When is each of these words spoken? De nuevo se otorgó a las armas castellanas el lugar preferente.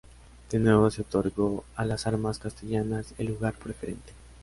De 0.49 0.57
nuevo 0.57 0.89
se 0.89 1.03
otorgó 1.03 1.63
a 1.75 1.85
las 1.85 2.07
armas 2.07 2.39
castellanas 2.39 3.13
el 3.19 3.27
lugar 3.27 3.53
preferente. 3.53 4.13